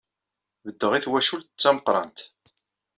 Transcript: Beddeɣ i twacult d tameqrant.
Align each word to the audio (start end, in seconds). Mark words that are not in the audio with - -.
Beddeɣ 0.63 0.91
i 0.93 0.99
twacult 1.03 1.47
d 1.51 1.57
tameqrant. 1.59 2.19